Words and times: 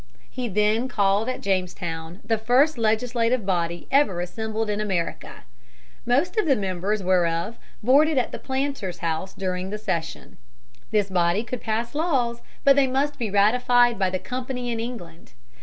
He 0.31 0.47
then 0.47 0.87
called 0.87 1.29
at 1.29 1.41
Jamestown 1.41 2.21
the 2.25 2.39
first 2.39 2.75
legislative 2.79 3.45
body 3.45 3.87
ever 3.91 4.19
assembled 4.19 4.67
in 4.67 4.81
America; 4.81 5.43
most 6.07 6.37
of 6.37 6.47
the 6.47 6.55
members 6.55 7.03
whereof 7.03 7.59
boarded 7.83 8.17
at 8.17 8.31
the 8.31 8.39
Planters' 8.39 8.97
House 9.05 9.31
during 9.35 9.69
the 9.69 9.77
session. 9.77 10.37
(For 10.37 10.37
sample 10.37 10.39
of 10.39 10.91
legislator 10.91 10.91
see 10.91 10.97
picture.) 10.97 10.97
This 10.97 11.13
body 11.13 11.43
could 11.43 11.61
pass 11.61 11.93
laws, 11.93 12.41
but 12.63 12.75
they 12.75 12.87
must 12.87 13.19
be 13.19 13.29
ratified 13.29 13.99
by 13.99 14.09
the 14.09 14.17
company 14.17 14.71
in 14.71 14.79
England. 14.79 15.33